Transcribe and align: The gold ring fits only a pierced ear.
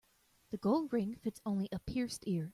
The 0.49 0.57
gold 0.57 0.91
ring 0.93 1.13
fits 1.17 1.39
only 1.45 1.69
a 1.71 1.77
pierced 1.77 2.23
ear. 2.25 2.49